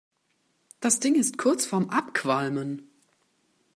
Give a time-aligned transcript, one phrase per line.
[0.79, 2.89] Das Ding ist kurz vorm Abqualmen.